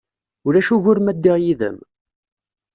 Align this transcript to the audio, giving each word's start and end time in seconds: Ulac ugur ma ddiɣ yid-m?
Ulac 0.47 0.69
ugur 0.75 0.97
ma 1.01 1.11
ddiɣ 1.15 1.35
yid-m? 1.43 1.77